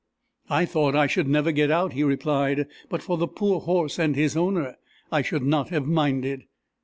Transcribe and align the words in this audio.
"I 0.49 0.65
thought 0.65 0.95
I 0.95 1.05
should 1.05 1.27
never 1.27 1.51
get 1.51 1.69
out!" 1.69 1.93
he 1.93 2.01
replied. 2.01 2.65
"But 2.89 3.03
for 3.03 3.17
the 3.17 3.27
poor 3.27 3.59
horse 3.59 3.99
and 3.99 4.15
his 4.15 4.35
owner, 4.35 4.77
I 5.11 5.21
should 5.21 5.43
not 5.43 5.69
have 5.69 5.85
minded." 5.85 6.45